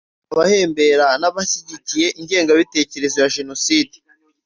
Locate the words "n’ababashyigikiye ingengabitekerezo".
1.19-3.17